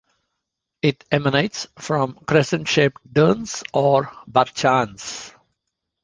It 0.81 1.05
emanates 1.11 1.67
from 1.77 2.15
crescent-shaped 2.25 3.13
dunes, 3.13 3.63
or 3.71 4.05
barchans. 4.27 5.31